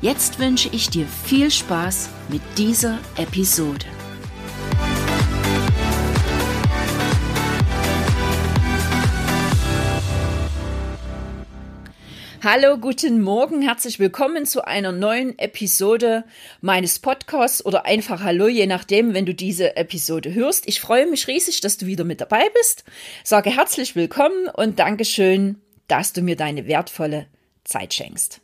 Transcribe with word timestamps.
Jetzt 0.00 0.38
wünsche 0.38 0.68
ich 0.70 0.90
dir 0.90 1.06
viel 1.06 1.50
Spaß 1.50 2.08
mit 2.28 2.40
dieser 2.56 3.00
Episode. 3.16 3.84
Hallo, 12.44 12.78
guten 12.78 13.20
Morgen, 13.20 13.60
herzlich 13.60 13.98
willkommen 13.98 14.46
zu 14.46 14.64
einer 14.64 14.92
neuen 14.92 15.36
Episode 15.36 16.22
meines 16.60 17.00
Podcasts 17.00 17.66
oder 17.66 17.84
einfach 17.84 18.22
Hallo, 18.22 18.46
je 18.46 18.68
nachdem, 18.68 19.14
wenn 19.14 19.26
du 19.26 19.34
diese 19.34 19.76
Episode 19.76 20.32
hörst. 20.32 20.68
Ich 20.68 20.80
freue 20.80 21.10
mich 21.10 21.26
riesig, 21.26 21.60
dass 21.60 21.76
du 21.76 21.86
wieder 21.86 22.04
mit 22.04 22.20
dabei 22.20 22.48
bist. 22.60 22.84
Sage 23.24 23.50
herzlich 23.50 23.96
willkommen 23.96 24.46
und 24.54 24.78
Dankeschön, 24.78 25.60
dass 25.88 26.12
du 26.12 26.22
mir 26.22 26.36
deine 26.36 26.68
wertvolle 26.68 27.26
Zeit 27.64 27.94
schenkst. 27.94 28.40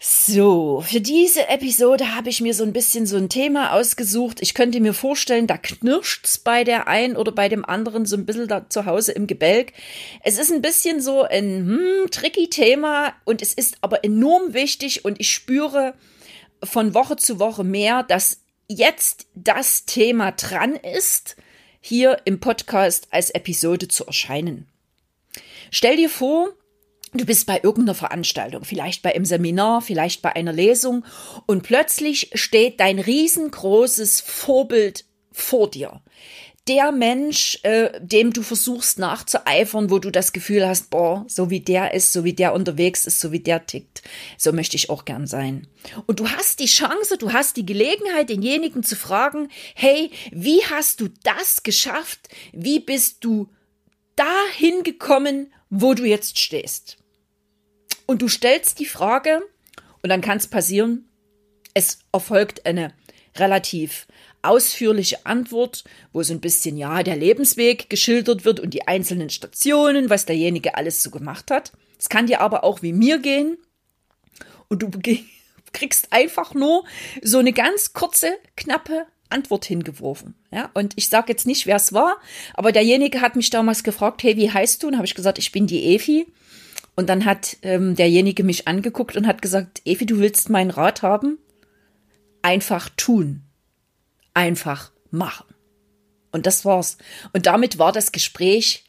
So, 0.00 0.80
für 0.86 1.00
diese 1.00 1.48
Episode 1.48 2.14
habe 2.14 2.28
ich 2.28 2.40
mir 2.40 2.54
so 2.54 2.62
ein 2.62 2.72
bisschen 2.72 3.04
so 3.04 3.16
ein 3.16 3.28
Thema 3.28 3.72
ausgesucht. 3.72 4.40
Ich 4.40 4.54
könnte 4.54 4.78
mir 4.78 4.94
vorstellen, 4.94 5.48
da 5.48 5.58
knirscht's 5.58 6.38
bei 6.38 6.62
der 6.62 6.86
einen 6.86 7.16
oder 7.16 7.32
bei 7.32 7.48
dem 7.48 7.64
anderen 7.64 8.06
so 8.06 8.16
ein 8.16 8.24
bisschen 8.24 8.46
da 8.46 8.70
zu 8.70 8.86
Hause 8.86 9.10
im 9.10 9.26
Gebälk. 9.26 9.72
Es 10.22 10.38
ist 10.38 10.52
ein 10.52 10.62
bisschen 10.62 11.00
so 11.00 11.24
ein 11.24 11.66
hm, 11.66 12.10
tricky 12.12 12.48
Thema 12.48 13.12
und 13.24 13.42
es 13.42 13.52
ist 13.52 13.78
aber 13.80 14.04
enorm 14.04 14.54
wichtig 14.54 15.04
und 15.04 15.18
ich 15.18 15.32
spüre 15.32 15.94
von 16.62 16.94
Woche 16.94 17.16
zu 17.16 17.40
Woche 17.40 17.64
mehr, 17.64 18.04
dass 18.04 18.40
jetzt 18.68 19.26
das 19.34 19.84
Thema 19.84 20.30
dran 20.30 20.76
ist, 20.76 21.34
hier 21.80 22.18
im 22.24 22.38
Podcast 22.38 23.08
als 23.10 23.30
Episode 23.30 23.88
zu 23.88 24.06
erscheinen. 24.06 24.68
Stell 25.72 25.96
dir 25.96 26.08
vor, 26.08 26.50
Du 27.14 27.24
bist 27.24 27.46
bei 27.46 27.60
irgendeiner 27.62 27.94
Veranstaltung, 27.94 28.64
vielleicht 28.64 29.02
bei 29.02 29.14
einem 29.14 29.24
Seminar, 29.24 29.80
vielleicht 29.80 30.20
bei 30.22 30.34
einer 30.36 30.52
Lesung 30.52 31.04
und 31.46 31.62
plötzlich 31.62 32.30
steht 32.34 32.80
dein 32.80 32.98
riesengroßes 32.98 34.20
Vorbild 34.20 35.04
vor 35.32 35.70
dir. 35.70 36.02
Der 36.66 36.92
Mensch, 36.92 37.58
äh, 37.62 37.98
dem 37.98 38.34
du 38.34 38.42
versuchst 38.42 38.98
nachzueifern, 38.98 39.90
wo 39.90 39.98
du 39.98 40.10
das 40.10 40.34
Gefühl 40.34 40.66
hast, 40.66 40.90
boah, 40.90 41.24
so 41.26 41.48
wie 41.48 41.60
der 41.60 41.94
ist, 41.94 42.12
so 42.12 42.24
wie 42.24 42.34
der 42.34 42.52
unterwegs 42.52 43.06
ist, 43.06 43.20
so 43.20 43.32
wie 43.32 43.40
der 43.40 43.64
tickt, 43.64 44.02
so 44.36 44.52
möchte 44.52 44.76
ich 44.76 44.90
auch 44.90 45.06
gern 45.06 45.26
sein. 45.26 45.66
Und 46.04 46.20
du 46.20 46.28
hast 46.28 46.60
die 46.60 46.66
Chance, 46.66 47.16
du 47.16 47.32
hast 47.32 47.56
die 47.56 47.64
Gelegenheit, 47.64 48.28
denjenigen 48.28 48.82
zu 48.82 48.96
fragen, 48.96 49.48
hey, 49.74 50.10
wie 50.30 50.62
hast 50.66 51.00
du 51.00 51.08
das 51.22 51.62
geschafft? 51.62 52.28
Wie 52.52 52.80
bist 52.80 53.24
du 53.24 53.48
dahin 54.16 54.82
gekommen, 54.82 55.50
wo 55.70 55.94
du 55.94 56.04
jetzt 56.04 56.38
stehst? 56.38 56.98
und 58.08 58.22
du 58.22 58.28
stellst 58.28 58.80
die 58.80 58.86
Frage 58.86 59.42
und 60.02 60.08
dann 60.08 60.22
kann 60.22 60.38
es 60.38 60.46
passieren, 60.46 61.08
es 61.74 61.98
erfolgt 62.10 62.64
eine 62.66 62.94
relativ 63.36 64.08
ausführliche 64.40 65.26
Antwort, 65.26 65.84
wo 66.12 66.22
so 66.22 66.32
ein 66.32 66.40
bisschen 66.40 66.76
ja 66.78 67.02
der 67.02 67.16
Lebensweg 67.16 67.90
geschildert 67.90 68.44
wird 68.44 68.60
und 68.60 68.72
die 68.72 68.88
einzelnen 68.88 69.28
Stationen, 69.28 70.08
was 70.08 70.24
derjenige 70.24 70.74
alles 70.74 71.02
so 71.02 71.10
gemacht 71.10 71.50
hat. 71.50 71.72
Es 71.98 72.08
kann 72.08 72.26
dir 72.26 72.40
aber 72.40 72.64
auch 72.64 72.80
wie 72.80 72.94
mir 72.94 73.18
gehen 73.18 73.58
und 74.68 74.82
du 74.82 74.90
kriegst 75.72 76.10
einfach 76.10 76.54
nur 76.54 76.84
so 77.22 77.38
eine 77.38 77.52
ganz 77.52 77.92
kurze, 77.92 78.32
knappe 78.56 79.06
Antwort 79.30 79.64
hingeworfen. 79.64 80.34
Ja, 80.50 80.70
und 80.74 80.94
ich 80.96 81.08
sage 81.08 81.32
jetzt 81.32 81.46
nicht, 81.46 81.66
wer 81.66 81.76
es 81.76 81.92
war, 81.92 82.18
aber 82.54 82.72
derjenige 82.72 83.20
hat 83.20 83.36
mich 83.36 83.50
damals 83.50 83.82
gefragt, 83.82 84.22
hey, 84.22 84.36
wie 84.36 84.50
heißt 84.50 84.82
du? 84.82 84.88
Und 84.88 84.96
habe 84.96 85.06
ich 85.06 85.14
gesagt, 85.14 85.38
ich 85.38 85.52
bin 85.52 85.66
die 85.66 85.94
Evi. 85.94 86.26
Und 86.96 87.08
dann 87.08 87.24
hat 87.24 87.58
ähm, 87.62 87.94
derjenige 87.94 88.42
mich 88.42 88.66
angeguckt 88.66 89.16
und 89.16 89.26
hat 89.26 89.40
gesagt, 89.40 89.82
Evi, 89.84 90.04
du 90.04 90.18
willst 90.18 90.50
meinen 90.50 90.70
Rat 90.70 91.02
haben? 91.02 91.38
Einfach 92.42 92.88
tun. 92.96 93.42
Einfach 94.34 94.90
machen. 95.10 95.46
Und 96.32 96.46
das 96.46 96.64
war's. 96.64 96.98
Und 97.32 97.46
damit 97.46 97.78
war 97.78 97.92
das 97.92 98.10
Gespräch 98.10 98.84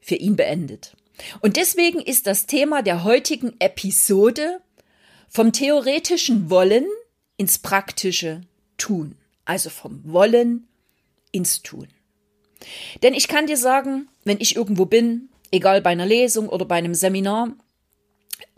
für 0.00 0.14
ihn 0.14 0.36
beendet. 0.36 0.96
Und 1.40 1.56
deswegen 1.56 2.00
ist 2.00 2.26
das 2.26 2.46
Thema 2.46 2.82
der 2.82 3.04
heutigen 3.04 3.54
Episode 3.58 4.60
vom 5.28 5.52
theoretischen 5.52 6.50
Wollen 6.50 6.86
ins 7.36 7.58
praktische 7.58 8.42
Tun. 8.76 9.16
Also 9.44 9.70
vom 9.70 10.00
Wollen 10.04 10.68
ins 11.32 11.62
Tun. 11.62 11.88
Denn 13.02 13.14
ich 13.14 13.28
kann 13.28 13.46
dir 13.46 13.56
sagen, 13.56 14.08
wenn 14.24 14.40
ich 14.40 14.56
irgendwo 14.56 14.84
bin, 14.84 15.30
egal 15.50 15.80
bei 15.82 15.90
einer 15.90 16.06
Lesung 16.06 16.48
oder 16.48 16.64
bei 16.64 16.76
einem 16.76 16.94
Seminar, 16.94 17.56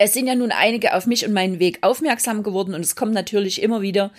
es 0.05 0.13
sind 0.13 0.27
ja 0.27 0.35
nun 0.35 0.53
einige 0.53 0.95
auf 0.95 1.07
mich 1.07 1.27
und 1.27 1.33
meinen 1.33 1.59
Weg 1.59 1.79
aufmerksam 1.81 2.43
geworden 2.43 2.75
und 2.75 2.83
es 2.83 2.95
kommen 2.95 3.15
natürlich 3.15 3.63
immer 3.63 3.81
wieder 3.81 4.13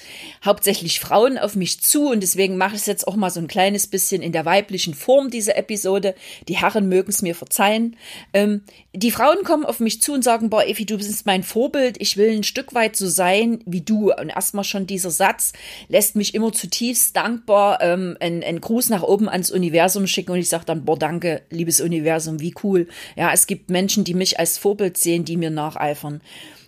hauptsächlich 0.44 1.00
Frauen 1.00 1.38
auf 1.38 1.56
mich 1.56 1.79
zu 1.81 2.09
und 2.09 2.22
deswegen 2.22 2.57
mache 2.57 2.73
ich 2.73 2.81
es 2.81 2.88
jetzt 2.88 3.07
auch 3.07 3.16
mal 3.16 3.29
so 3.29 3.40
ein 3.40 3.47
kleines 3.47 3.85
bisschen 3.85 4.24
in 4.24 4.31
der 4.31 4.45
weiblichen 4.45 4.95
Form, 4.95 5.29
diese 5.29 5.56
Episode. 5.56 6.16
Die 6.47 6.57
Herren 6.57 6.90
mögen 6.90 7.09
es 7.09 7.22
mir 7.22 7.35
verzeihen. 7.35 7.97
Ähm, 8.34 8.62
die 8.94 9.12
Frauen 9.12 9.44
kommen 9.44 9.63
auf 9.63 9.79
mich 9.79 10.01
zu 10.01 10.13
und 10.13 10.24
sagen, 10.24 10.50
boah, 10.50 10.66
Evi, 10.66 10.85
du 10.85 10.97
bist 10.97 11.25
mein 11.28 11.44
Vorbild, 11.44 12.01
ich 12.01 12.18
will 12.18 12.31
ein 12.31 12.44
Stück 12.44 12.74
weit 12.74 12.95
so 12.95 13.07
sein 13.07 13.59
wie 13.66 13.81
du. 13.81 14.12
Und 14.12 14.29
erstmal 14.29 14.63
schon 14.63 14.88
dieser 14.88 15.12
Satz 15.12 15.53
lässt 15.88 16.16
mich 16.16 16.34
immer 16.34 16.51
zutiefst 16.51 17.16
dankbar 17.16 17.79
ähm, 17.81 18.18
einen, 18.19 18.44
einen 18.44 18.62
Gruß 18.62 18.90
nach 18.90 19.03
oben 19.03 19.29
ans 19.29 19.51
Universum 19.51 20.07
schicken 20.07 20.31
und 20.31 20.40
ich 20.40 20.50
sage 20.50 20.66
dann, 20.66 20.84
boah, 20.84 20.97
danke, 20.97 21.44
liebes 21.51 21.79
Universum, 21.79 22.40
wie 22.40 22.56
cool. 22.63 22.88
Ja, 23.16 23.31
es 23.31 23.45
gibt 23.45 23.69
Menschen, 23.69 24.03
die 24.03 24.16
mich 24.16 24.40
als 24.40 24.57
Vorbild 24.57 24.97
sehen, 24.97 25.25
die 25.25 25.38
mir 25.38 25.51
nacheifern. 25.75 26.22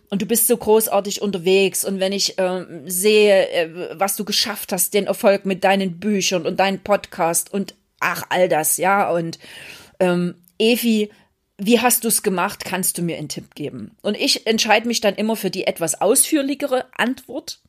Und 0.10 0.22
du 0.22 0.26
bist 0.26 0.48
so 0.48 0.56
großartig 0.56 1.22
unterwegs. 1.22 1.84
Und 1.84 2.00
wenn 2.00 2.14
ich 2.14 2.40
äh, 2.40 2.66
sehe, 2.86 3.50
äh, 3.50 4.00
was 4.00 4.16
du 4.16 4.24
geschafft 4.24 4.72
hast, 4.72 4.94
den 4.94 5.08
Erfolg 5.08 5.46
mit 5.46 5.64
deinen 5.64 6.00
Büchern 6.00 6.46
und 6.46 6.60
deinem 6.60 6.80
Podcast 6.80 7.54
und 7.54 7.76
ach, 8.00 8.24
all 8.30 8.48
das, 8.48 8.78
ja. 8.78 9.12
Und 9.12 9.38
ähm, 10.00 10.36
Evi, 10.60 11.10
wie 11.58 11.80
hast 11.82 12.04
du 12.04 12.08
es 12.08 12.24
gemacht? 12.24 12.64
Kannst 12.64 12.98
du 12.98 13.02
mir 13.02 13.18
einen 13.18 13.30
Tipp 13.30 13.56
geben? 13.56 13.98
Und 14.02 14.16
ich 14.16 14.48
entscheide 14.48 14.88
mich 14.88 15.02
dann 15.02 15.16
immer 15.16 15.36
für 15.36 15.50
die 15.50 15.68
etwas 15.68 16.00
ausführlichere 16.00 16.86
Antwort 16.96 17.60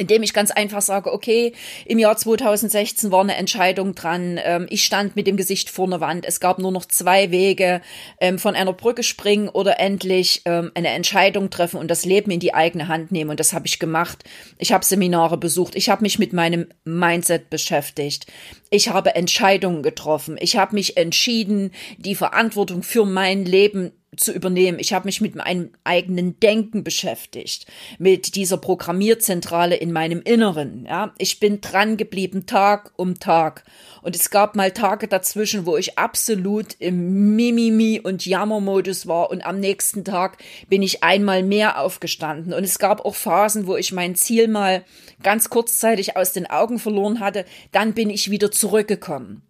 indem 0.00 0.22
ich 0.22 0.32
ganz 0.32 0.50
einfach 0.50 0.80
sage, 0.80 1.12
okay, 1.12 1.52
im 1.84 1.98
Jahr 1.98 2.16
2016 2.16 3.12
war 3.12 3.20
eine 3.20 3.36
Entscheidung 3.36 3.94
dran, 3.94 4.40
ähm, 4.42 4.66
ich 4.70 4.82
stand 4.84 5.14
mit 5.14 5.26
dem 5.26 5.36
Gesicht 5.36 5.68
vor 5.68 5.86
einer 5.86 6.00
Wand, 6.00 6.24
es 6.26 6.40
gab 6.40 6.58
nur 6.58 6.72
noch 6.72 6.86
zwei 6.86 7.30
Wege, 7.30 7.82
ähm, 8.18 8.38
von 8.38 8.56
einer 8.56 8.72
Brücke 8.72 9.02
springen 9.02 9.50
oder 9.50 9.78
endlich 9.78 10.42
ähm, 10.46 10.72
eine 10.74 10.88
Entscheidung 10.88 11.50
treffen 11.50 11.76
und 11.76 11.90
das 11.90 12.06
Leben 12.06 12.30
in 12.30 12.40
die 12.40 12.54
eigene 12.54 12.88
Hand 12.88 13.12
nehmen. 13.12 13.30
Und 13.30 13.40
das 13.40 13.52
habe 13.52 13.66
ich 13.66 13.78
gemacht. 13.78 14.24
Ich 14.58 14.72
habe 14.72 14.84
Seminare 14.84 15.36
besucht, 15.36 15.74
ich 15.76 15.90
habe 15.90 16.02
mich 16.02 16.18
mit 16.18 16.32
meinem 16.32 16.66
Mindset 16.84 17.50
beschäftigt, 17.50 18.26
ich 18.70 18.88
habe 18.88 19.14
Entscheidungen 19.14 19.82
getroffen, 19.82 20.38
ich 20.40 20.56
habe 20.56 20.74
mich 20.74 20.96
entschieden, 20.96 21.72
die 21.98 22.14
Verantwortung 22.14 22.82
für 22.82 23.04
mein 23.04 23.44
Leben 23.44 23.92
zu 24.16 24.32
übernehmen. 24.32 24.78
Ich 24.80 24.92
habe 24.92 25.06
mich 25.06 25.20
mit 25.20 25.36
meinem 25.36 25.70
eigenen 25.84 26.38
Denken 26.40 26.82
beschäftigt, 26.82 27.66
mit 27.98 28.34
dieser 28.34 28.56
Programmierzentrale 28.56 29.76
in 29.76 29.92
meinem 29.92 30.20
Inneren. 30.22 30.86
Ja, 30.86 31.14
ich 31.18 31.38
bin 31.38 31.60
dran 31.60 31.96
geblieben 31.96 32.46
Tag 32.46 32.92
um 32.96 33.20
Tag. 33.20 33.64
Und 34.02 34.16
es 34.16 34.30
gab 34.30 34.56
mal 34.56 34.72
Tage 34.72 35.06
dazwischen, 35.06 35.64
wo 35.64 35.76
ich 35.76 35.98
absolut 35.98 36.74
im 36.80 37.36
Mimimi 37.36 38.00
und 38.02 38.26
Jammermodus 38.26 39.06
war. 39.06 39.30
Und 39.30 39.46
am 39.46 39.60
nächsten 39.60 40.04
Tag 40.04 40.38
bin 40.68 40.82
ich 40.82 41.04
einmal 41.04 41.42
mehr 41.44 41.80
aufgestanden. 41.80 42.52
Und 42.52 42.64
es 42.64 42.78
gab 42.78 43.04
auch 43.04 43.14
Phasen, 43.14 43.66
wo 43.66 43.76
ich 43.76 43.92
mein 43.92 44.16
Ziel 44.16 44.48
mal 44.48 44.84
ganz 45.22 45.50
kurzzeitig 45.50 46.16
aus 46.16 46.32
den 46.32 46.50
Augen 46.50 46.78
verloren 46.78 47.20
hatte. 47.20 47.44
Dann 47.70 47.94
bin 47.94 48.10
ich 48.10 48.30
wieder 48.30 48.50
zurückgekommen 48.50 49.42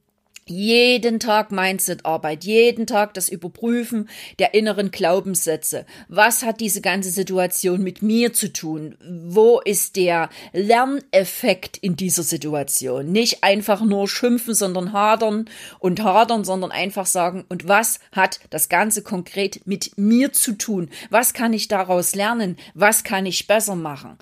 jeden 0.50 1.20
Tag 1.20 1.52
Mindset-Arbeit, 1.52 2.44
jeden 2.44 2.86
Tag 2.86 3.14
das 3.14 3.28
Überprüfen 3.28 4.08
der 4.38 4.52
inneren 4.52 4.90
Glaubenssätze. 4.90 5.86
Was 6.08 6.42
hat 6.42 6.60
diese 6.60 6.80
ganze 6.80 7.10
Situation 7.10 7.82
mit 7.82 8.02
mir 8.02 8.32
zu 8.32 8.52
tun? 8.52 8.96
Wo 9.00 9.60
ist 9.60 9.96
der 9.96 10.28
Lerneffekt 10.52 11.76
in 11.76 11.96
dieser 11.96 12.24
Situation? 12.24 13.12
Nicht 13.12 13.44
einfach 13.44 13.80
nur 13.82 14.08
schimpfen, 14.08 14.54
sondern 14.54 14.92
hadern 14.92 15.48
und 15.78 16.02
hadern, 16.02 16.44
sondern 16.44 16.72
einfach 16.72 17.06
sagen, 17.06 17.44
und 17.48 17.68
was 17.68 18.00
hat 18.12 18.40
das 18.50 18.68
Ganze 18.68 19.02
konkret 19.02 19.66
mit 19.66 19.96
mir 19.96 20.32
zu 20.32 20.52
tun? 20.52 20.90
Was 21.10 21.32
kann 21.32 21.52
ich 21.52 21.68
daraus 21.68 22.14
lernen? 22.14 22.56
Was 22.74 23.04
kann 23.04 23.24
ich 23.24 23.46
besser 23.46 23.76
machen? 23.76 24.18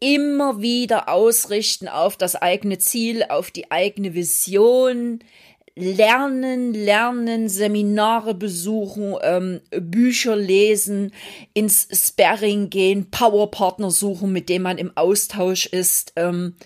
immer 0.00 0.62
wieder 0.62 1.08
ausrichten 1.10 1.86
auf 1.86 2.16
das 2.16 2.34
eigene 2.34 2.78
Ziel, 2.78 3.22
auf 3.28 3.50
die 3.50 3.70
eigene 3.70 4.14
Vision, 4.14 5.20
lernen, 5.80 6.72
lernen, 6.72 7.48
Seminare 7.48 8.34
besuchen, 8.34 9.16
ähm, 9.22 9.60
Bücher 9.70 10.36
lesen, 10.36 11.12
ins 11.54 11.88
Sparring 11.92 12.70
gehen, 12.70 13.10
Powerpartner 13.10 13.90
suchen, 13.90 14.32
mit 14.32 14.48
dem 14.48 14.62
man 14.62 14.78
im 14.78 14.96
Austausch 14.96 15.66
ist, 15.66 16.12
ähm, 16.16 16.56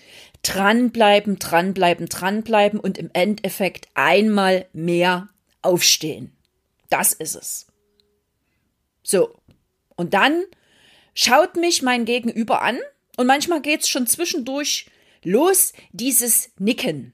dranbleiben, 0.43 1.39
dranbleiben, 1.39 2.07
dranbleiben 2.07 2.79
und 2.79 2.97
im 2.97 3.09
Endeffekt 3.13 3.87
einmal 3.95 4.67
mehr 4.73 5.29
aufstehen. 5.61 6.35
Das 6.89 7.13
ist 7.13 7.35
es. 7.35 7.67
So. 9.01 9.35
Und 9.95 10.13
dann 10.13 10.43
schaut 11.13 11.55
mich 11.55 11.81
mein 11.81 12.05
Gegenüber 12.05 12.61
an 12.61 12.77
und 13.17 13.27
manchmal 13.27 13.61
geht's 13.61 13.89
schon 13.89 14.07
zwischendurch 14.07 14.87
los, 15.23 15.73
dieses 15.91 16.51
Nicken 16.59 17.13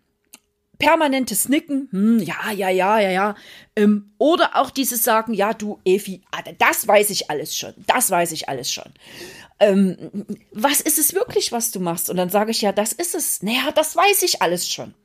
permanentes 0.81 1.47
Nicken, 1.47 1.87
hm, 1.91 2.19
ja, 2.19 2.51
ja, 2.51 2.69
ja, 2.69 2.99
ja, 2.99 3.09
ja. 3.11 3.35
Ähm, 3.75 4.11
oder 4.17 4.55
auch 4.55 4.71
dieses 4.71 5.03
Sagen, 5.03 5.33
ja, 5.33 5.53
du, 5.53 5.79
Evi, 5.85 6.21
ah, 6.31 6.41
das 6.57 6.87
weiß 6.87 7.11
ich 7.11 7.29
alles 7.29 7.55
schon, 7.55 7.73
das 7.87 8.09
weiß 8.09 8.31
ich 8.31 8.49
alles 8.49 8.71
schon. 8.71 8.91
Ähm, 9.59 10.25
was 10.51 10.81
ist 10.81 10.97
es 10.97 11.13
wirklich, 11.13 11.51
was 11.51 11.71
du 11.71 11.79
machst? 11.79 12.09
Und 12.09 12.17
dann 12.17 12.29
sage 12.29 12.51
ich, 12.51 12.61
ja, 12.61 12.71
das 12.71 12.93
ist 12.93 13.13
es. 13.13 13.43
Naja, 13.43 13.71
das 13.73 13.95
weiß 13.95 14.23
ich 14.23 14.41
alles 14.41 14.67
schon. 14.67 14.95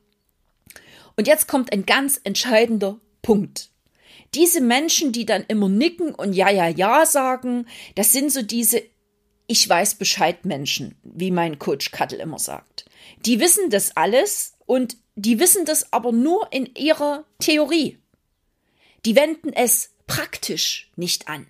Und 1.17 1.27
jetzt 1.27 1.47
kommt 1.47 1.73
ein 1.73 1.85
ganz 1.85 2.19
entscheidender 2.25 2.99
Punkt. 3.21 3.71
Diese 4.35 4.63
Menschen, 4.63 5.13
die 5.13 5.27
dann 5.27 5.45
immer 5.49 5.69
nicken 5.69 6.15
und 6.15 6.33
ja, 6.33 6.51
ja, 6.51 6.69
ja 6.69 7.05
sagen, 7.05 7.67
das 7.95 8.13
sind 8.13 8.33
so 8.33 8.43
diese 8.43 8.83
Ich 9.47 9.69
weiß 9.69 9.97
Bescheid 9.97 10.45
Menschen, 10.45 10.97
wie 11.05 11.31
mein 11.31 11.59
Coach 11.59 11.91
Kattel 11.91 12.19
immer 12.19 12.39
sagt. 12.39 12.87
Die 13.27 13.41
wissen 13.41 13.71
das 13.71 13.97
alles 13.97 14.55
und 14.67 14.97
die 15.17 15.41
wissen 15.41 15.65
das 15.65 15.93
aber 15.93 16.13
nur 16.13 16.49
in 16.53 16.75
ihrer 16.77 17.25
Theorie. 17.41 17.99
Die 19.05 19.17
wenden 19.17 19.53
es 19.53 19.91
praktisch 20.07 20.93
nicht 20.95 21.29
an. 21.29 21.47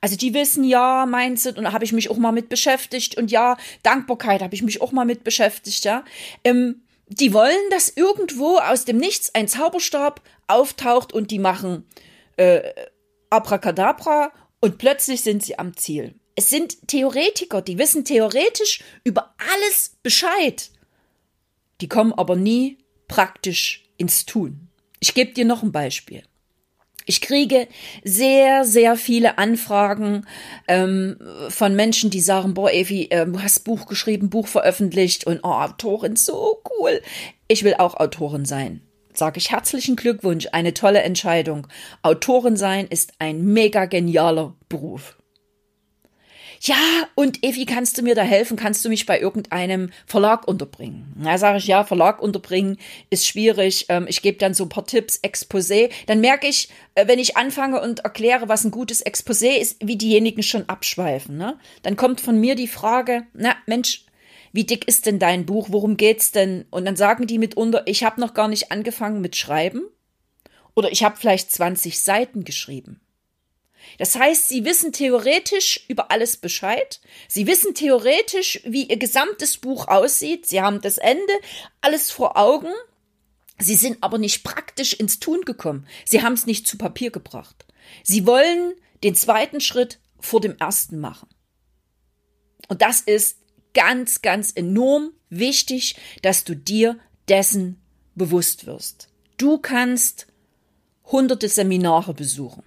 Also 0.00 0.16
die 0.16 0.34
wissen, 0.34 0.64
ja, 0.64 1.06
Mindset, 1.06 1.56
und 1.56 1.64
da 1.64 1.72
habe 1.72 1.84
ich 1.84 1.92
mich 1.92 2.10
auch 2.10 2.18
mal 2.18 2.32
mit 2.32 2.48
beschäftigt 2.48 3.16
und 3.16 3.30
ja, 3.30 3.56
Dankbarkeit 3.82 4.42
habe 4.42 4.54
ich 4.54 4.62
mich 4.62 4.80
auch 4.80 4.92
mal 4.92 5.06
mit 5.06 5.24
beschäftigt, 5.24 5.84
ja. 5.84 6.04
Ähm, 6.44 6.82
die 7.08 7.32
wollen, 7.32 7.70
dass 7.70 7.88
irgendwo 7.88 8.58
aus 8.58 8.84
dem 8.84 8.98
Nichts 8.98 9.34
ein 9.34 9.48
Zauberstab 9.48 10.20
auftaucht 10.48 11.12
und 11.12 11.30
die 11.30 11.38
machen 11.38 11.86
äh, 12.36 12.62
Abracadabra 13.30 14.32
und 14.60 14.78
plötzlich 14.78 15.22
sind 15.22 15.42
sie 15.42 15.58
am 15.58 15.76
Ziel. 15.76 16.14
Es 16.34 16.50
sind 16.50 16.88
Theoretiker, 16.88 17.62
die 17.62 17.78
wissen 17.78 18.04
theoretisch 18.04 18.82
über 19.04 19.34
alles 19.54 19.96
Bescheid. 20.02 20.70
Die 21.80 21.88
kommen 21.88 22.12
aber 22.12 22.36
nie 22.36 22.78
praktisch 23.08 23.84
ins 23.96 24.26
Tun. 24.26 24.68
Ich 25.00 25.14
gebe 25.14 25.32
dir 25.32 25.44
noch 25.44 25.62
ein 25.62 25.72
Beispiel. 25.72 26.22
Ich 27.08 27.20
kriege 27.20 27.68
sehr, 28.02 28.64
sehr 28.64 28.96
viele 28.96 29.38
Anfragen 29.38 30.26
ähm, 30.66 31.16
von 31.48 31.76
Menschen, 31.76 32.10
die 32.10 32.20
sagen, 32.20 32.54
boah, 32.54 32.72
Evi, 32.72 33.04
äh, 33.10 33.26
du 33.26 33.40
hast 33.40 33.60
Buch 33.60 33.86
geschrieben, 33.86 34.28
Buch 34.28 34.48
veröffentlicht 34.48 35.24
und 35.24 35.40
oh, 35.44 35.52
Autorin, 35.52 36.16
so 36.16 36.62
cool. 36.78 37.00
Ich 37.46 37.62
will 37.62 37.74
auch 37.74 37.94
Autorin 37.94 38.44
sein. 38.44 38.80
Sage 39.14 39.38
ich 39.38 39.52
herzlichen 39.52 39.94
Glückwunsch, 39.94 40.48
eine 40.50 40.74
tolle 40.74 41.02
Entscheidung. 41.02 41.68
Autorin 42.02 42.56
sein 42.56 42.88
ist 42.88 43.12
ein 43.20 43.44
mega 43.44 43.84
genialer 43.86 44.56
Beruf 44.68 45.16
ja, 46.60 47.08
und 47.14 47.44
Evi, 47.44 47.66
kannst 47.66 47.98
du 47.98 48.02
mir 48.02 48.14
da 48.14 48.22
helfen? 48.22 48.56
Kannst 48.56 48.84
du 48.84 48.88
mich 48.88 49.06
bei 49.06 49.20
irgendeinem 49.20 49.90
Verlag 50.06 50.48
unterbringen? 50.48 51.12
Na, 51.16 51.38
sage 51.38 51.58
ich, 51.58 51.66
ja, 51.66 51.84
Verlag 51.84 52.20
unterbringen 52.20 52.78
ist 53.10 53.26
schwierig. 53.26 53.86
Ähm, 53.88 54.06
ich 54.08 54.22
gebe 54.22 54.38
dann 54.38 54.54
so 54.54 54.64
ein 54.64 54.68
paar 54.68 54.86
Tipps, 54.86 55.20
Exposé. 55.22 55.90
Dann 56.06 56.20
merke 56.20 56.46
ich, 56.46 56.68
äh, 56.94 57.06
wenn 57.06 57.18
ich 57.18 57.36
anfange 57.36 57.80
und 57.80 58.00
erkläre, 58.00 58.48
was 58.48 58.64
ein 58.64 58.70
gutes 58.70 59.04
Exposé 59.04 59.56
ist, 59.56 59.76
wie 59.86 59.96
diejenigen 59.96 60.42
schon 60.42 60.68
abschweifen. 60.68 61.36
Ne? 61.36 61.58
Dann 61.82 61.96
kommt 61.96 62.20
von 62.20 62.40
mir 62.40 62.54
die 62.54 62.68
Frage, 62.68 63.26
na, 63.34 63.54
Mensch, 63.66 64.06
wie 64.52 64.64
dick 64.64 64.88
ist 64.88 65.06
denn 65.06 65.18
dein 65.18 65.44
Buch? 65.44 65.68
Worum 65.70 65.96
geht's 65.96 66.32
denn? 66.32 66.64
Und 66.70 66.86
dann 66.86 66.96
sagen 66.96 67.26
die 67.26 67.38
mitunter, 67.38 67.82
ich 67.86 68.04
habe 68.04 68.20
noch 68.20 68.32
gar 68.32 68.48
nicht 68.48 68.72
angefangen 68.72 69.20
mit 69.20 69.36
Schreiben. 69.36 69.82
Oder 70.74 70.92
ich 70.92 71.04
habe 71.04 71.16
vielleicht 71.16 71.50
20 71.50 72.00
Seiten 72.00 72.44
geschrieben. 72.44 73.00
Das 73.98 74.16
heißt, 74.16 74.48
sie 74.48 74.64
wissen 74.64 74.92
theoretisch 74.92 75.84
über 75.88 76.10
alles 76.10 76.36
Bescheid. 76.36 77.00
Sie 77.28 77.46
wissen 77.46 77.74
theoretisch, 77.74 78.60
wie 78.64 78.84
ihr 78.84 78.98
gesamtes 78.98 79.56
Buch 79.56 79.88
aussieht. 79.88 80.46
Sie 80.46 80.60
haben 80.60 80.80
das 80.80 80.98
Ende, 80.98 81.32
alles 81.80 82.10
vor 82.10 82.36
Augen. 82.36 82.72
Sie 83.58 83.76
sind 83.76 84.02
aber 84.02 84.18
nicht 84.18 84.44
praktisch 84.44 84.92
ins 84.92 85.18
Tun 85.18 85.42
gekommen. 85.42 85.86
Sie 86.04 86.22
haben 86.22 86.34
es 86.34 86.46
nicht 86.46 86.66
zu 86.66 86.76
Papier 86.76 87.10
gebracht. 87.10 87.64
Sie 88.02 88.26
wollen 88.26 88.74
den 89.02 89.14
zweiten 89.14 89.60
Schritt 89.60 89.98
vor 90.18 90.40
dem 90.40 90.56
ersten 90.58 90.98
machen. 90.98 91.28
Und 92.68 92.82
das 92.82 93.00
ist 93.00 93.38
ganz, 93.74 94.22
ganz 94.22 94.52
enorm 94.52 95.12
wichtig, 95.28 95.96
dass 96.22 96.44
du 96.44 96.54
dir 96.54 96.98
dessen 97.28 97.80
bewusst 98.14 98.66
wirst. 98.66 99.08
Du 99.36 99.58
kannst 99.58 100.26
hunderte 101.04 101.48
Seminare 101.48 102.14
besuchen. 102.14 102.64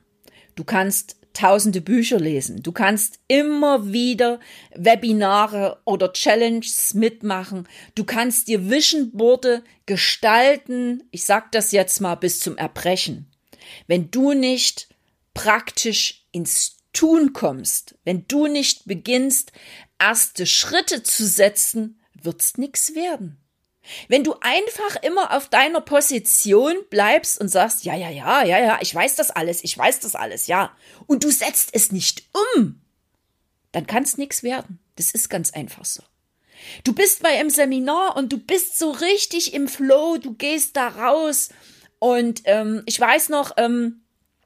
Du 0.60 0.66
kannst 0.66 1.16
tausende 1.32 1.80
Bücher 1.80 2.20
lesen. 2.20 2.62
Du 2.62 2.74
kannst 2.74 3.22
immer 3.30 3.94
wieder 3.94 4.42
Webinare 4.76 5.80
oder 5.86 6.12
Challenges 6.12 6.94
mitmachen. 6.94 7.66
Du 7.96 8.04
kannst 8.04 8.50
dir 8.50 8.70
Vision 8.70 9.12
Boarde 9.14 9.64
gestalten. 9.86 11.02
Ich 11.12 11.24
sag 11.24 11.54
das 11.54 11.72
jetzt 11.72 12.02
mal 12.02 12.16
bis 12.16 12.42
zum 12.42 12.58
Erbrechen. 12.58 13.32
Wenn 13.88 14.12
du 14.12 14.34
nicht 14.34 14.90
praktisch 15.34 16.28
ins 16.34 16.76
Tun 16.92 17.32
kommst, 17.32 17.96
wenn 18.04 18.28
du 18.28 18.48
nicht 18.48 18.86
beginnst, 18.86 19.54
erste 19.98 20.46
Schritte 20.46 21.04
zu 21.04 21.26
setzen, 21.26 22.02
wird's 22.22 22.58
nix 22.58 22.96
werden. 22.96 23.38
Wenn 24.08 24.24
du 24.24 24.36
einfach 24.42 24.96
immer 25.02 25.36
auf 25.36 25.50
deiner 25.50 25.82
Position 25.82 26.76
bleibst 26.90 27.40
und 27.40 27.50
sagst, 27.50 27.86
ja, 27.86 27.96
ja, 27.96 28.10
ja, 28.10 28.44
ja, 28.44 28.60
ja, 28.60 28.80
ich 28.82 28.94
weiß 28.94 29.16
das 29.16 29.32
alles, 29.32 29.64
ich 29.64 29.78
weiß 29.78 30.00
das 30.00 30.16
alles, 30.16 30.48
ja, 30.48 30.76
und 31.08 31.24
du 31.24 31.32
setzt 31.32 31.70
es 31.74 31.92
nicht 31.92 32.24
um, 32.56 32.82
dann 33.72 33.88
kann 33.88 34.04
es 34.04 34.18
nichts 34.18 34.44
werden. 34.44 34.80
Das 34.96 35.12
ist 35.12 35.30
ganz 35.30 35.52
einfach 35.52 35.86
so. 35.86 36.04
Du 36.84 36.94
bist 36.94 37.24
bei 37.24 37.30
einem 37.30 37.50
Seminar 37.50 38.18
und 38.18 38.34
du 38.34 38.38
bist 38.38 38.78
so 38.78 38.92
richtig 38.92 39.54
im 39.54 39.68
Flow, 39.68 40.18
du 40.18 40.34
gehst 40.34 40.76
da 40.76 40.90
raus 40.90 41.50
und 42.00 42.42
ähm, 42.46 42.84
ich 42.86 43.00
weiß 43.00 43.30
noch, 43.30 43.52
ähm, 43.58 44.02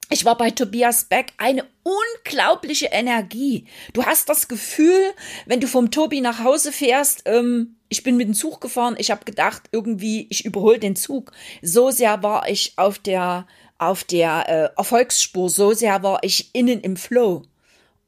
ich 0.09 0.25
war 0.25 0.37
bei 0.37 0.51
Tobias 0.51 1.05
Beck, 1.05 1.33
eine 1.37 1.65
unglaubliche 1.83 2.87
Energie. 2.87 3.65
Du 3.93 4.05
hast 4.05 4.29
das 4.29 4.47
Gefühl, 4.47 5.13
wenn 5.45 5.59
du 5.59 5.67
vom 5.67 5.91
Tobi 5.91 6.21
nach 6.21 6.43
Hause 6.43 6.71
fährst, 6.71 7.23
ähm, 7.25 7.77
ich 7.89 8.03
bin 8.03 8.17
mit 8.17 8.27
dem 8.27 8.33
Zug 8.33 8.59
gefahren, 8.59 8.95
ich 8.97 9.11
habe 9.11 9.25
gedacht, 9.25 9.63
irgendwie, 9.71 10.27
ich 10.29 10.45
überhole 10.45 10.79
den 10.79 10.95
Zug. 10.95 11.31
So 11.61 11.91
sehr 11.91 12.23
war 12.23 12.49
ich 12.49 12.73
auf 12.75 12.97
der, 12.99 13.47
auf 13.77 14.03
der 14.03 14.49
äh, 14.49 14.77
Erfolgsspur, 14.77 15.49
so 15.49 15.73
sehr 15.73 16.01
war 16.03 16.19
ich 16.23 16.49
innen 16.53 16.81
im 16.81 16.97
Flow. 16.97 17.43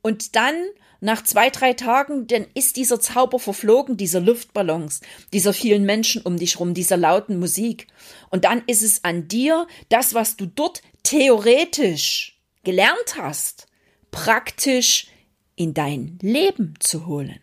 Und 0.01 0.35
dann, 0.35 0.55
nach 1.05 1.23
zwei, 1.23 1.51
drei 1.51 1.73
Tagen, 1.73 2.25
dann 2.25 2.47
ist 2.55 2.77
dieser 2.77 2.99
Zauber 2.99 3.39
verflogen, 3.39 3.95
dieser 3.95 4.19
Luftballons, 4.19 5.01
dieser 5.31 5.53
vielen 5.53 5.85
Menschen 5.85 6.23
um 6.23 6.37
dich 6.37 6.59
rum, 6.59 6.73
dieser 6.73 6.97
lauten 6.97 7.39
Musik. 7.39 7.87
Und 8.31 8.43
dann 8.43 8.63
ist 8.65 8.81
es 8.81 9.03
an 9.03 9.27
dir, 9.27 9.67
das, 9.89 10.15
was 10.15 10.35
du 10.35 10.47
dort 10.47 10.81
theoretisch 11.03 12.41
gelernt 12.63 13.17
hast, 13.17 13.67
praktisch 14.09 15.07
in 15.55 15.75
dein 15.75 16.17
Leben 16.23 16.73
zu 16.79 17.05
holen. 17.05 17.39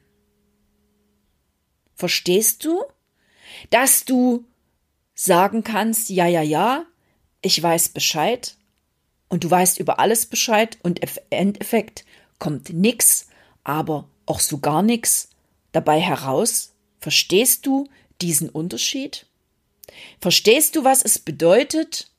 Verstehst 1.94 2.64
du, 2.64 2.82
dass 3.70 4.04
du 4.04 4.44
sagen 5.14 5.62
kannst, 5.62 6.10
ja, 6.10 6.26
ja, 6.26 6.42
ja, 6.42 6.84
ich 7.42 7.62
weiß 7.62 7.90
Bescheid 7.90 8.56
und 9.28 9.44
du 9.44 9.50
weißt 9.50 9.78
über 9.78 10.00
alles 10.00 10.26
Bescheid 10.26 10.78
und 10.82 10.98
im 10.98 11.08
Endeffekt 11.30 12.04
kommt 12.40 12.70
nix, 12.70 13.28
aber 13.64 14.08
auch 14.26 14.40
so 14.40 14.58
gar 14.58 14.82
nix 14.82 15.30
dabei 15.72 16.00
heraus? 16.00 16.72
Verstehst 16.98 17.66
du 17.66 17.88
diesen 18.20 18.48
Unterschied? 18.48 19.26
Verstehst 20.20 20.76
du, 20.76 20.84
was 20.84 21.02
es 21.02 21.18
bedeutet, 21.18 22.10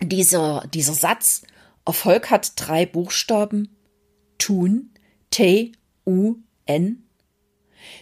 dieser, 0.00 0.66
dieser 0.72 0.94
Satz, 0.94 1.42
Erfolg 1.84 2.30
hat 2.30 2.52
drei 2.56 2.84
Buchstaben, 2.84 3.76
tun, 4.38 4.90
T, 5.30 5.72
U, 6.04 6.36
N. 6.66 7.06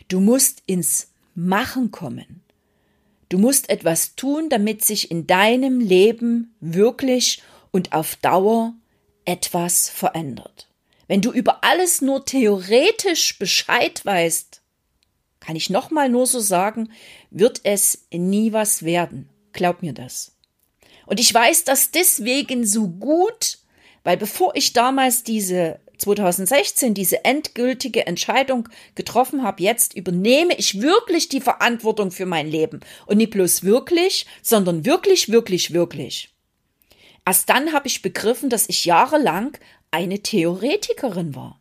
Du 0.08 0.20
musst 0.20 0.62
ins 0.66 1.10
Machen 1.34 1.90
kommen. 1.90 2.42
Du 3.28 3.38
musst 3.38 3.68
etwas 3.68 4.14
tun, 4.14 4.48
damit 4.48 4.84
sich 4.84 5.10
in 5.10 5.26
deinem 5.26 5.80
Leben 5.80 6.54
wirklich 6.60 7.42
und 7.72 7.92
auf 7.92 8.16
Dauer 8.16 8.74
etwas 9.24 9.88
verändert. 9.90 10.68
Wenn 11.06 11.20
du 11.20 11.32
über 11.32 11.64
alles 11.64 12.00
nur 12.00 12.24
theoretisch 12.24 13.38
Bescheid 13.38 14.04
weißt, 14.04 14.62
kann 15.40 15.56
ich 15.56 15.70
nochmal 15.70 16.08
nur 16.08 16.26
so 16.26 16.40
sagen, 16.40 16.90
wird 17.30 17.60
es 17.64 18.06
nie 18.12 18.52
was 18.52 18.84
werden. 18.84 19.28
Glaub 19.52 19.82
mir 19.82 19.92
das. 19.92 20.36
Und 21.06 21.20
ich 21.20 21.32
weiß 21.32 21.64
das 21.64 21.90
deswegen 21.90 22.66
so 22.66 22.88
gut, 22.88 23.58
weil 24.04 24.16
bevor 24.16 24.56
ich 24.56 24.72
damals 24.72 25.22
diese 25.22 25.80
2016 25.98 26.94
diese 26.94 27.24
endgültige 27.24 28.06
Entscheidung 28.06 28.68
getroffen 28.94 29.42
habe, 29.42 29.62
jetzt 29.62 29.94
übernehme 29.94 30.54
ich 30.56 30.80
wirklich 30.80 31.28
die 31.28 31.40
Verantwortung 31.40 32.10
für 32.10 32.26
mein 32.26 32.48
Leben. 32.48 32.80
Und 33.06 33.18
nicht 33.18 33.30
bloß 33.30 33.64
wirklich, 33.64 34.26
sondern 34.42 34.84
wirklich, 34.84 35.30
wirklich, 35.30 35.72
wirklich. 35.72 36.30
Erst 37.26 37.48
dann 37.48 37.72
habe 37.72 37.86
ich 37.86 38.02
begriffen, 38.02 38.50
dass 38.50 38.68
ich 38.68 38.84
jahrelang 38.84 39.56
eine 39.94 40.18
Theoretikerin 40.18 41.36
war. 41.36 41.60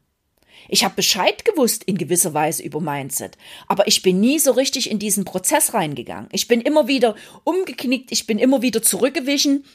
Ich 0.68 0.84
habe 0.84 0.96
Bescheid 0.96 1.46
gewusst 1.46 1.84
in 1.84 2.00
gewisser 2.00 2.34
Weise 2.34 2.64
über 2.64 2.82
Mindset, 2.82 3.38
aber 3.68 3.88
ich 3.88 4.02
bin 4.02 4.20
nie 4.20 4.40
so 4.40 4.52
richtig 4.52 4.90
in 4.90 4.98
diesen 4.98 5.24
Prozess 5.24 5.76
reingegangen. 5.76 6.30
Ich 6.32 6.48
bin 6.48 6.62
immer 6.62 6.88
wieder 6.88 7.16
umgeknickt, 7.44 8.12
ich 8.12 8.26
bin 8.26 8.40
immer 8.40 8.64
wieder 8.64 8.82
zurückgewichen, 8.82 9.66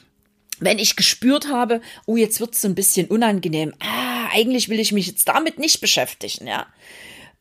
wenn 0.59 0.77
ich 0.77 0.97
gespürt 0.97 1.47
habe, 1.47 1.79
oh, 2.05 2.17
jetzt 2.17 2.41
wird's 2.41 2.59
so 2.59 2.67
ein 2.67 2.75
bisschen 2.75 3.07
unangenehm. 3.07 3.73
Ah, 3.79 4.27
eigentlich 4.33 4.67
will 4.67 4.79
ich 4.81 4.91
mich 4.91 5.07
jetzt 5.07 5.29
damit 5.29 5.57
nicht 5.57 5.79
beschäftigen, 5.79 6.47
ja. 6.47 6.67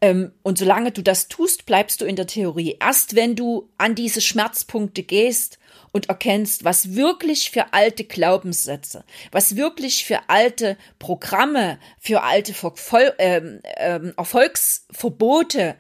Ähm, 0.01 0.33
und 0.43 0.59
solange 0.59 0.93
du 0.93 1.03
das 1.03 1.29
tust, 1.29 1.67
bleibst 1.67 2.01
du 2.01 2.05
in 2.05 2.17
der 2.17 2.27
Theorie. 2.27 2.77
Erst 2.81 3.17
wenn 3.17 3.35
du 3.35 3.69
an 3.79 3.95
diese 3.95 4.21
Schmerzpunkte 4.21 5.03
gehst 5.03 5.59
und 5.91 6.09
erkennst, 6.09 6.65
was 6.65 6.95
wirklich 6.95 7.51
für 7.51 7.73
alte 7.73 8.05
Glaubenssätze, 8.05 9.05
was 9.33 9.57
wirklich 9.57 10.05
für 10.05 10.21
alte 10.29 10.77
Programme, 10.99 11.79
für 11.99 12.23
alte 12.23 12.55
Verfol 12.55 13.13
ähm, 13.19 13.61
ähm, 13.77 14.15
Erfolgsverbote, 14.17 15.77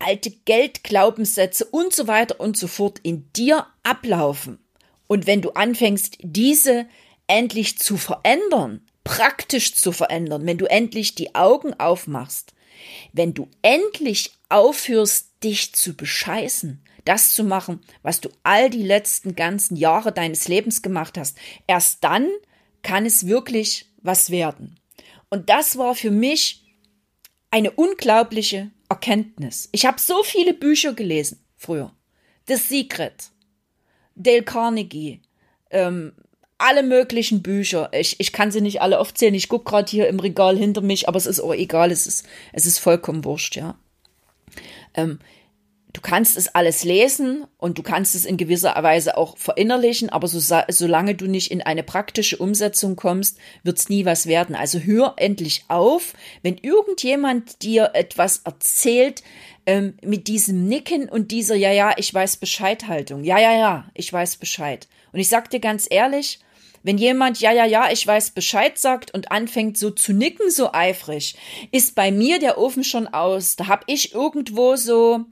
alte 0.00 0.30
Geldglaubenssätze 0.30 1.64
und 1.66 1.94
so 1.94 2.08
weiter 2.08 2.40
und 2.40 2.56
so 2.56 2.66
fort 2.66 2.98
in 3.02 3.32
dir 3.34 3.66
ablaufen. 3.84 4.58
Und 5.06 5.26
wenn 5.26 5.42
du 5.42 5.50
anfängst, 5.50 6.18
diese 6.22 6.86
endlich 7.26 7.78
zu 7.78 7.96
verändern, 7.96 8.82
praktisch 9.04 9.74
zu 9.74 9.92
verändern, 9.92 10.46
wenn 10.46 10.58
du 10.58 10.66
endlich 10.66 11.14
die 11.14 11.34
Augen 11.34 11.78
aufmachst, 11.78 12.54
wenn 13.12 13.34
du 13.34 13.48
endlich 13.62 14.32
aufhörst, 14.48 15.30
dich 15.42 15.74
zu 15.74 15.94
bescheißen, 15.94 16.82
das 17.04 17.34
zu 17.34 17.44
machen, 17.44 17.80
was 18.02 18.20
du 18.20 18.30
all 18.42 18.70
die 18.70 18.82
letzten 18.82 19.34
ganzen 19.34 19.76
Jahre 19.76 20.12
deines 20.12 20.48
Lebens 20.48 20.82
gemacht 20.82 21.18
hast. 21.18 21.36
Erst 21.66 22.02
dann 22.02 22.28
kann 22.82 23.06
es 23.06 23.26
wirklich 23.26 23.86
was 24.02 24.30
werden. 24.30 24.78
Und 25.28 25.50
das 25.50 25.76
war 25.76 25.94
für 25.94 26.10
mich 26.10 26.64
eine 27.50 27.70
unglaubliche 27.70 28.70
Erkenntnis. 28.88 29.68
Ich 29.72 29.86
habe 29.86 30.00
so 30.00 30.22
viele 30.22 30.54
Bücher 30.54 30.94
gelesen 30.94 31.44
früher. 31.56 31.92
The 32.46 32.56
Secret, 32.56 33.30
Dale 34.14 34.42
Carnegie, 34.42 35.22
ähm, 35.70 36.12
alle 36.64 36.82
möglichen 36.82 37.42
Bücher. 37.42 37.90
Ich, 37.92 38.18
ich 38.18 38.32
kann 38.32 38.50
sie 38.50 38.62
nicht 38.62 38.80
alle 38.80 38.98
aufzählen. 38.98 39.34
Ich 39.34 39.48
gucke 39.48 39.70
gerade 39.70 39.90
hier 39.90 40.08
im 40.08 40.18
Regal 40.18 40.56
hinter 40.56 40.80
mich, 40.80 41.08
aber 41.08 41.18
es 41.18 41.26
ist 41.26 41.40
auch 41.40 41.52
egal. 41.52 41.90
Es 41.90 42.06
ist, 42.06 42.26
es 42.52 42.64
ist 42.64 42.78
vollkommen 42.78 43.24
wurscht, 43.24 43.56
ja. 43.56 43.76
Ähm, 44.94 45.18
du 45.92 46.00
kannst 46.00 46.38
es 46.38 46.54
alles 46.54 46.82
lesen 46.82 47.44
und 47.58 47.76
du 47.76 47.82
kannst 47.82 48.14
es 48.14 48.24
in 48.24 48.38
gewisser 48.38 48.74
Weise 48.82 49.18
auch 49.18 49.36
verinnerlichen, 49.36 50.08
aber 50.08 50.26
so, 50.26 50.40
solange 50.68 51.14
du 51.14 51.26
nicht 51.26 51.50
in 51.50 51.60
eine 51.60 51.82
praktische 51.82 52.38
Umsetzung 52.38 52.96
kommst, 52.96 53.38
wird 53.62 53.78
es 53.78 53.90
nie 53.90 54.06
was 54.06 54.26
werden. 54.26 54.54
Also 54.54 54.78
hör 54.78 55.14
endlich 55.16 55.64
auf, 55.68 56.14
wenn 56.42 56.56
irgendjemand 56.56 57.62
dir 57.62 57.90
etwas 57.92 58.38
erzählt, 58.38 59.22
ähm, 59.66 59.94
mit 60.02 60.28
diesem 60.28 60.66
Nicken 60.66 61.08
und 61.10 61.30
dieser 61.30 61.56
Ja, 61.56 61.72
ja, 61.72 61.92
ich 61.96 62.12
weiß 62.12 62.38
Bescheid 62.38 62.86
Haltung. 62.88 63.22
Ja, 63.22 63.38
ja, 63.38 63.52
ja, 63.52 63.90
ich 63.94 64.10
weiß 64.10 64.36
Bescheid. 64.36 64.88
Und 65.12 65.20
ich 65.20 65.28
sag 65.28 65.50
dir 65.50 65.60
ganz 65.60 65.86
ehrlich, 65.90 66.40
wenn 66.84 66.98
jemand 66.98 67.40
ja, 67.40 67.50
ja, 67.50 67.64
ja, 67.64 67.90
ich 67.90 68.06
weiß 68.06 68.30
Bescheid 68.30 68.78
sagt 68.78 69.12
und 69.12 69.32
anfängt 69.32 69.76
so 69.76 69.90
zu 69.90 70.12
nicken, 70.12 70.50
so 70.50 70.72
eifrig, 70.72 71.34
ist 71.72 71.96
bei 71.96 72.12
mir 72.12 72.38
der 72.38 72.58
Ofen 72.58 72.84
schon 72.84 73.08
aus. 73.08 73.56
Da 73.56 73.66
hab 73.66 73.82
ich 73.88 74.14
irgendwo 74.14 74.76
so, 74.76 75.24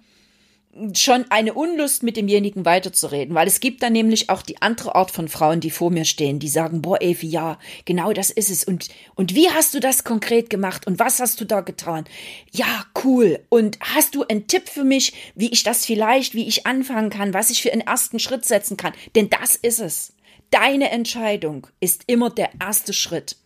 schon 0.94 1.26
eine 1.28 1.52
Unlust, 1.52 2.02
mit 2.02 2.16
demjenigen 2.16 2.64
weiterzureden, 2.64 3.35
weil 3.35 3.47
es 3.47 3.61
gibt 3.61 3.82
dann 3.82 3.92
nämlich 3.92 4.30
auch 4.30 4.40
die 4.40 4.62
andere 4.62 4.94
Art 4.94 5.11
von 5.11 5.28
Frauen, 5.28 5.61
die 5.61 5.71
vor 5.71 5.90
mir 5.90 6.06
stehen, 6.06 6.38
die 6.38 6.49
sagen, 6.49 6.80
boah, 6.80 7.00
Evi, 7.02 7.26
ja, 7.26 7.59
genau 7.85 8.12
das 8.12 8.30
ist 8.30 8.49
es. 8.49 8.64
Und, 8.64 8.88
und 9.14 9.35
wie 9.35 9.50
hast 9.50 9.75
du 9.75 9.80
das 9.80 10.04
konkret 10.04 10.49
gemacht? 10.49 10.87
Und 10.87 10.99
was 10.99 11.21
hast 11.21 11.40
du 11.40 11.44
da 11.44 11.61
getan? 11.61 12.04
Ja, 12.52 12.87
cool. 13.04 13.40
Und 13.50 13.78
hast 13.80 14.14
du 14.14 14.25
einen 14.25 14.47
Tipp 14.47 14.68
für 14.68 14.85
mich, 14.85 15.12
wie 15.35 15.52
ich 15.52 15.62
das 15.62 15.85
vielleicht, 15.85 16.35
wie 16.35 16.49
ich 16.49 16.66
anfangen 16.66 17.11
kann, 17.11 17.35
was 17.35 17.50
ich 17.50 17.61
für 17.61 17.73
einen 17.73 17.82
ersten 17.82 18.18
Schritt 18.18 18.47
setzen 18.47 18.78
kann? 18.78 18.94
Denn 19.14 19.28
das 19.28 19.56
ist 19.56 19.80
es. 19.80 20.14
Deine 20.52 20.90
Entscheidung 20.90 21.66
ist 21.80 22.02
immer 22.09 22.28
der 22.28 22.50
erste 22.61 22.92
Schritt. 22.92 23.37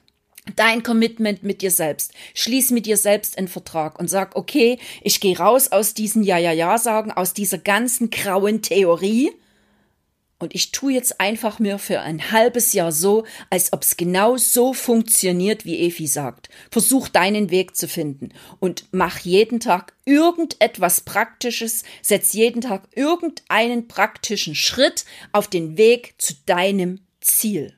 Dein 0.56 0.82
Commitment 0.82 1.44
mit 1.44 1.62
dir 1.62 1.70
selbst. 1.70 2.12
Schließ 2.34 2.72
mit 2.72 2.84
dir 2.86 2.96
selbst 2.96 3.38
einen 3.38 3.46
Vertrag 3.46 4.00
und 4.00 4.10
sag, 4.10 4.34
okay, 4.34 4.80
ich 5.02 5.20
gehe 5.20 5.38
raus 5.38 5.70
aus 5.70 5.94
diesen 5.94 6.24
Ja-Ja-Ja-Sagen, 6.24 7.12
aus 7.12 7.32
dieser 7.32 7.58
ganzen 7.58 8.10
grauen 8.10 8.60
Theorie 8.60 9.30
und 10.38 10.54
ich 10.54 10.70
tue 10.70 10.92
jetzt 10.92 11.20
einfach 11.20 11.58
mir 11.58 11.78
für 11.78 12.00
ein 12.00 12.30
halbes 12.30 12.74
Jahr 12.74 12.92
so, 12.92 13.24
als 13.48 13.72
ob 13.72 13.82
es 13.82 13.96
genau 13.96 14.36
so 14.36 14.74
funktioniert, 14.74 15.64
wie 15.64 15.78
Efi 15.80 16.06
sagt. 16.06 16.50
Versuch 16.70 17.08
deinen 17.08 17.50
Weg 17.50 17.74
zu 17.74 17.88
finden 17.88 18.30
und 18.60 18.86
mach 18.92 19.20
jeden 19.20 19.60
Tag 19.60 19.94
irgendetwas 20.04 21.00
Praktisches, 21.00 21.84
setz 22.02 22.34
jeden 22.34 22.60
Tag 22.60 22.88
irgendeinen 22.94 23.88
praktischen 23.88 24.54
Schritt 24.54 25.06
auf 25.32 25.48
den 25.48 25.78
Weg 25.78 26.14
zu 26.18 26.34
deinem 26.44 27.00
Ziel. 27.20 27.74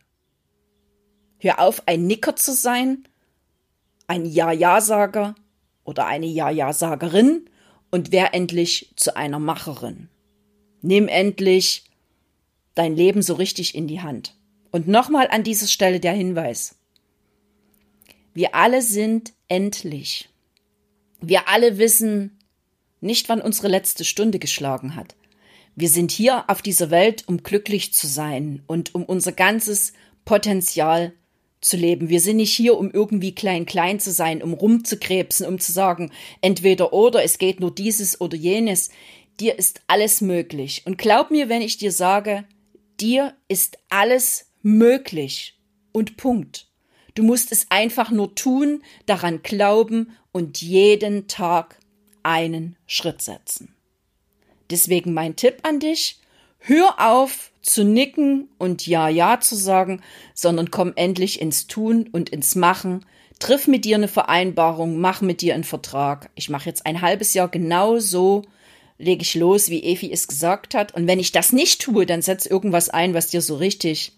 Hör 1.39 1.61
auf, 1.61 1.87
ein 1.87 2.09
Nicker 2.09 2.35
zu 2.35 2.53
sein, 2.53 3.05
ein 4.09 4.27
Ja-Ja-Sager 4.27 5.37
oder 5.85 6.07
eine 6.07 6.27
Ja-Ja-Sagerin 6.27 7.49
und 7.93 8.11
wer 8.11 8.35
endlich 8.35 8.93
zu 8.97 9.17
einer 9.17 9.39
Macherin. 9.39 10.09
Nimm 10.83 11.07
endlich 11.07 11.88
dein 12.79 12.95
Leben 12.95 13.23
so 13.23 13.35
richtig 13.35 13.75
in 13.75 13.89
die 13.89 14.01
Hand. 14.01 14.37
Und 14.71 14.87
nochmal 14.87 15.29
an 15.31 15.43
dieser 15.43 15.67
Stelle 15.67 15.99
der 15.99 16.13
Hinweis. 16.13 16.77
Wir 18.35 18.55
alle 18.55 18.83
sind 18.83 19.33
endlich. 19.49 20.29
Wir 21.21 21.49
alle 21.49 21.79
wissen 21.79 22.39
nicht, 23.01 23.29
wann 23.29 23.41
unsere 23.41 23.69
letzte 23.69 24.05
Stunde 24.05 24.39
geschlagen 24.39 24.95
hat. 24.95 25.17
Wir 25.75 25.89
sind 25.89 26.11
hier 26.11 26.45
auf 26.49 26.63
dieser 26.63 26.91
Welt, 26.91 27.25
um 27.27 27.43
glücklich 27.43 27.95
zu 27.95 28.07
sein 28.07 28.63
und 28.67 28.95
um 28.95 29.05
unser 29.05 29.33
ganzes 29.33 29.93
Potenzial 30.25 31.13
zu 31.61 31.77
leben. 31.77 32.09
Wir 32.09 32.21
sind 32.21 32.37
nicht 32.37 32.55
hier, 32.55 32.79
um 32.79 32.91
irgendwie 32.91 33.35
klein 33.35 33.67
klein 33.67 33.99
zu 33.99 34.13
sein, 34.13 34.43
um 34.43 34.55
rumzukrebsen, 34.55 35.47
um 35.47 35.59
zu 35.59 35.73
sagen, 35.73 36.13
entweder 36.41 36.93
oder, 36.93 37.25
es 37.25 37.39
geht 37.39 37.59
nur 37.59 37.75
dieses 37.75 38.21
oder 38.21 38.37
jenes. 38.37 38.91
Dir 39.41 39.59
ist 39.59 39.81
alles 39.87 40.21
möglich. 40.21 40.83
Und 40.85 40.99
glaub 40.99 41.31
mir, 41.31 41.49
wenn 41.49 41.63
ich 41.63 41.79
dir 41.79 41.93
sage, 41.93 42.45
dir 43.01 43.35
ist 43.49 43.79
alles 43.89 44.53
möglich. 44.63 45.59
Und 45.93 46.17
Punkt. 46.17 46.69
Du 47.15 47.23
musst 47.23 47.51
es 47.51 47.67
einfach 47.71 48.11
nur 48.11 48.35
tun, 48.35 48.83
daran 49.07 49.43
glauben 49.43 50.17
und 50.31 50.61
jeden 50.63 51.27
Tag 51.27 51.79
einen 52.23 52.77
Schritt 52.87 53.23
setzen. 53.23 53.75
Deswegen 54.71 55.15
mein 55.15 55.35
Tipp 55.35 55.59
an 55.63 55.81
dich, 55.81 56.21
hör 56.59 56.95
auf, 56.99 57.51
zu 57.63 57.85
nicken 57.85 58.49
und 58.59 58.87
Ja, 58.87 59.09
Ja 59.09 59.41
zu 59.41 59.57
sagen, 59.57 60.03
sondern 60.35 60.71
komm 60.71 60.93
endlich 60.97 61.41
ins 61.41 61.67
Tun 61.67 62.09
und 62.13 62.29
ins 62.31 62.55
Machen. 62.55 63.05
Triff 63.39 63.67
mit 63.67 63.85
dir 63.85 63.97
eine 63.97 64.09
Vereinbarung, 64.09 64.99
mach 64.99 65.21
mit 65.21 65.41
dir 65.41 65.55
einen 65.55 65.65
Vertrag. 65.65 66.31
Ich 66.35 66.51
mache 66.51 66.69
jetzt 66.69 66.87
ein 66.87 67.01
halbes 67.01 67.35
Jahr 67.35 67.49
genau 67.49 67.99
so, 67.99 68.43
lege 68.99 69.23
ich 69.23 69.35
los, 69.35 69.71
wie 69.71 69.83
Evi 69.83 70.13
es 70.13 70.29
gesagt 70.29 70.75
hat. 70.75 70.95
Und 70.95 71.07
wenn 71.07 71.21
ich 71.21 71.33
das 71.33 71.53
nicht 71.53 71.81
tue, 71.81 72.05
dann 72.05 72.23
setz 72.23 72.47
irgendwas 72.47 72.91
ein, 72.91 73.15
was 73.15 73.29
dir 73.29 73.41
so 73.41 73.57
richtig 73.57 74.13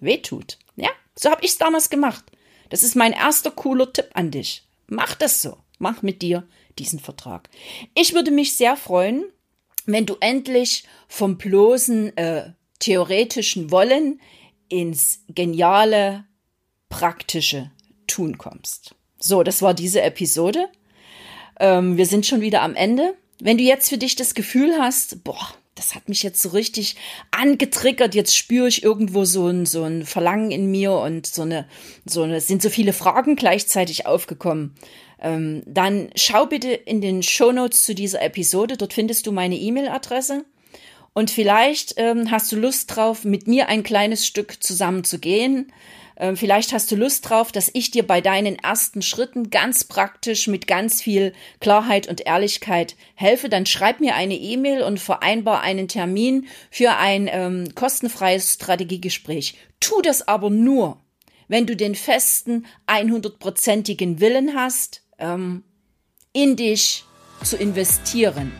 wehtut. 0.00 0.58
Ja, 0.76 0.90
so 1.14 1.30
habe 1.30 1.44
ich 1.44 1.52
es 1.52 1.58
damals 1.58 1.90
gemacht. 1.90 2.24
Das 2.68 2.82
ist 2.82 2.96
mein 2.96 3.12
erster 3.12 3.50
cooler 3.50 3.92
Tipp 3.92 4.10
an 4.14 4.30
dich. 4.30 4.64
Mach 4.86 5.14
das 5.14 5.42
so. 5.42 5.56
Mach 5.78 6.02
mit 6.02 6.22
dir 6.22 6.46
diesen 6.78 7.00
Vertrag. 7.00 7.48
Ich 7.94 8.14
würde 8.14 8.30
mich 8.30 8.54
sehr 8.54 8.76
freuen, 8.76 9.24
wenn 9.86 10.06
du 10.06 10.16
endlich 10.20 10.84
vom 11.08 11.38
bloßen 11.38 12.16
äh, 12.16 12.52
theoretischen 12.78 13.70
Wollen 13.70 14.20
ins 14.68 15.20
geniale, 15.28 16.24
praktische 16.88 17.70
Tun 18.06 18.38
kommst. 18.38 18.94
So, 19.18 19.42
das 19.42 19.62
war 19.62 19.74
diese 19.74 20.02
Episode. 20.02 20.68
Ähm, 21.58 21.96
wir 21.96 22.06
sind 22.06 22.26
schon 22.26 22.40
wieder 22.40 22.62
am 22.62 22.74
Ende. 22.74 23.14
Wenn 23.38 23.58
du 23.58 23.64
jetzt 23.64 23.88
für 23.88 23.98
dich 23.98 24.16
das 24.16 24.34
Gefühl 24.34 24.76
hast, 24.78 25.22
boah, 25.24 25.54
das 25.74 25.94
hat 25.94 26.08
mich 26.08 26.22
jetzt 26.22 26.40
so 26.40 26.48
richtig 26.48 26.96
angetriggert. 27.30 28.14
Jetzt 28.14 28.34
spüre 28.34 28.66
ich 28.66 28.82
irgendwo 28.82 29.24
so 29.24 29.46
ein, 29.46 29.66
so 29.66 29.84
ein 29.84 30.06
Verlangen 30.06 30.50
in 30.50 30.70
mir 30.70 30.92
und 30.92 31.26
so 31.26 31.42
eine, 31.42 31.66
so 32.06 32.22
eine, 32.22 32.40
sind 32.40 32.62
so 32.62 32.70
viele 32.70 32.92
Fragen 32.94 33.36
gleichzeitig 33.36 34.06
aufgekommen. 34.06 34.74
ähm, 35.20 35.62
dann 35.66 36.10
schau 36.16 36.46
bitte 36.46 36.72
in 36.72 37.00
den 37.00 37.22
Shownotes 37.22 37.84
zu 37.84 37.94
dieser 37.94 38.22
Episode. 38.22 38.76
Dort 38.76 38.94
findest 38.94 39.26
du 39.26 39.32
meine 39.32 39.56
E-Mail-Adresse. 39.56 40.44
Und 41.12 41.30
vielleicht 41.30 41.94
ähm, 41.96 42.30
hast 42.30 42.52
du 42.52 42.56
Lust 42.56 42.94
drauf, 42.94 43.24
mit 43.24 43.46
mir 43.46 43.68
ein 43.68 43.82
kleines 43.82 44.26
Stück 44.26 44.62
zusammen 44.62 45.04
zu 45.04 45.18
gehen. 45.18 45.72
Ähm, 46.18 46.36
vielleicht 46.36 46.72
hast 46.72 46.90
du 46.90 46.96
Lust 46.96 47.28
drauf, 47.28 47.52
dass 47.52 47.70
ich 47.72 47.90
dir 47.90 48.06
bei 48.06 48.20
deinen 48.20 48.58
ersten 48.58 49.02
Schritten 49.02 49.50
ganz 49.50 49.84
praktisch 49.84 50.46
mit 50.46 50.66
ganz 50.66 51.02
viel 51.02 51.32
Klarheit 51.60 52.08
und 52.08 52.26
Ehrlichkeit 52.26 52.96
helfe. 53.14 53.48
Dann 53.48 53.66
schreib 53.66 54.00
mir 54.00 54.14
eine 54.14 54.34
E-Mail 54.34 54.82
und 54.82 54.98
vereinbar 54.98 55.60
einen 55.60 55.88
Termin 55.88 56.46
für 56.70 56.96
ein 56.96 57.28
ähm, 57.30 57.74
kostenfreies 57.74 58.54
Strategiegespräch. 58.54 59.56
Tu 59.80 60.00
das 60.02 60.26
aber 60.26 60.48
nur, 60.48 61.00
wenn 61.48 61.66
du 61.66 61.76
den 61.76 61.94
festen, 61.94 62.66
100-prozentigen 62.86 64.20
Willen 64.20 64.54
hast, 64.54 65.02
ähm, 65.18 65.64
in 66.32 66.56
dich 66.56 67.04
zu 67.42 67.56
investieren. 67.56 68.52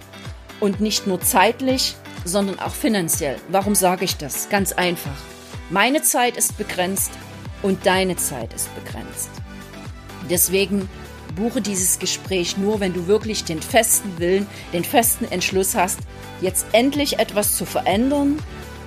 Und 0.60 0.80
nicht 0.80 1.06
nur 1.06 1.20
zeitlich, 1.20 1.94
sondern 2.24 2.58
auch 2.58 2.74
finanziell. 2.74 3.38
Warum 3.48 3.74
sage 3.74 4.04
ich 4.04 4.16
das? 4.16 4.48
Ganz 4.48 4.72
einfach. 4.72 5.16
Meine 5.68 6.00
Zeit 6.02 6.36
ist 6.36 6.56
begrenzt 6.56 7.10
und 7.62 7.86
deine 7.86 8.16
Zeit 8.16 8.52
ist 8.54 8.74
begrenzt. 8.74 9.30
Deswegen 10.30 10.88
buche 11.34 11.60
dieses 11.60 11.98
Gespräch 11.98 12.56
nur, 12.56 12.80
wenn 12.80 12.92
du 12.92 13.06
wirklich 13.06 13.44
den 13.44 13.60
festen 13.60 14.18
Willen, 14.18 14.46
den 14.72 14.84
festen 14.84 15.24
Entschluss 15.30 15.74
hast, 15.74 16.00
jetzt 16.40 16.66
endlich 16.72 17.18
etwas 17.18 17.56
zu 17.56 17.64
verändern 17.64 18.38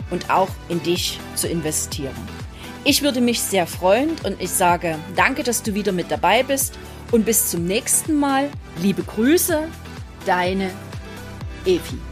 und 0.09 0.29
auch 0.29 0.49
in 0.67 0.81
dich 0.83 1.19
zu 1.35 1.47
investieren. 1.47 2.15
Ich 2.83 3.01
würde 3.01 3.21
mich 3.21 3.41
sehr 3.41 3.67
freuen 3.67 4.11
und 4.23 4.41
ich 4.41 4.49
sage 4.49 4.95
danke, 5.15 5.43
dass 5.43 5.63
du 5.63 5.73
wieder 5.73 5.91
mit 5.91 6.09
dabei 6.09 6.43
bist 6.43 6.77
und 7.11 7.25
bis 7.25 7.49
zum 7.49 7.65
nächsten 7.65 8.15
Mal. 8.19 8.49
Liebe 8.81 9.03
Grüße, 9.03 9.67
deine 10.25 10.71
Evi. 11.65 12.08